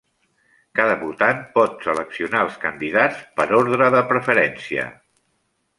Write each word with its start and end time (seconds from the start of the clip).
Cada 0.79 0.95
votant 1.01 1.43
pot 1.59 1.85
seleccionar 1.89 2.41
els 2.49 2.59
candidats 2.67 3.21
per 3.39 3.47
ordre 3.61 3.95
de 3.99 4.05
preferència. 4.15 4.93